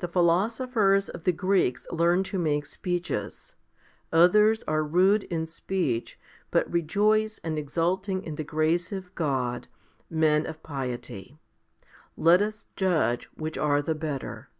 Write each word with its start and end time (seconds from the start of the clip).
The 0.00 0.08
philosophers 0.08 1.08
of 1.08 1.24
the 1.24 1.32
Greeks 1.32 1.86
learn 1.90 2.22
to 2.24 2.38
make 2.38 2.66
speeches; 2.66 3.56
others 4.12 4.62
are 4.64 4.84
rude 4.84 5.22
in 5.22 5.46
speech* 5.46 6.20
but 6.50 6.70
rejoicing 6.70 7.40
and 7.42 7.58
exulting 7.58 8.22
in 8.22 8.34
the 8.34 8.44
grace 8.44 8.92
of 8.92 9.14
God, 9.14 9.68
men 10.10 10.44
of 10.44 10.62
piety. 10.62 11.38
Let 12.18 12.42
us 12.42 12.66
judge 12.76 13.30
which 13.34 13.56
are 13.56 13.80
the 13.80 13.94
better. 13.94 14.50